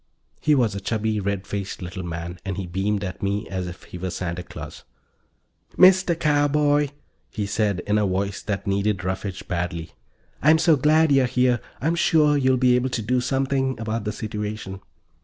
[0.39, 3.83] He was a chubby, red faced little man, and he beamed at me as if
[3.83, 4.83] he were Santa Claus.
[5.77, 6.19] "Mr.
[6.19, 6.89] Carboy,"
[7.29, 9.91] he said in a voice that needed roughage badly.
[10.41, 11.59] "I'm so glad you're here.
[11.79, 14.79] I'm sure you'll be able to do something about the situation."